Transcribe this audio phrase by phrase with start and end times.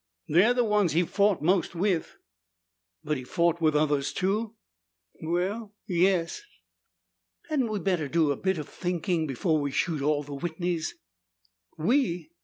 [0.27, 2.17] "They're the ones he fought most with."
[3.03, 4.55] "But he fought with others too?"
[5.21, 6.41] "Well, yes."
[7.49, 10.95] "Hadn't we better do a bit of thinking before we shoot all the Whitneys?"
[11.77, 12.31] "We?